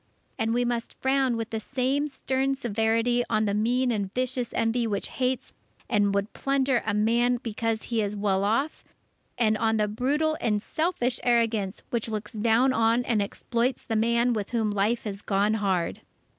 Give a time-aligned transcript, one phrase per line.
[0.39, 4.87] And we must frown with the same stern severity on the mean and vicious envy
[4.87, 5.53] which hates
[5.87, 8.83] and would plunder a man because he is well off,
[9.37, 14.33] and on the brutal and selfish arrogance, which looks down on and exploits the man
[14.33, 16.01] with whom life has gone hard.